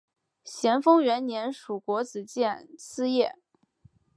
[0.43, 3.35] 咸丰元年署国子监司业。